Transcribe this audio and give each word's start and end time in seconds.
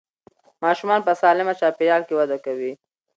ماشومان 0.63 0.99
په 1.07 1.13
سالمه 1.21 1.53
چاپېریال 1.59 2.01
کې 2.07 2.13
وده 2.19 2.37
کوي. 2.45 2.71